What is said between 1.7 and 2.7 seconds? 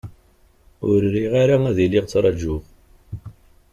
iliɣ trajuɣ.